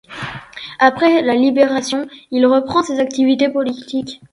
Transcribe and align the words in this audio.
Après 0.79 1.21
la 1.21 1.35
libération, 1.35 2.07
il 2.31 2.47
reprend 2.47 2.81
ses 2.81 2.97
activités 2.99 3.49
politiques. 3.49 4.19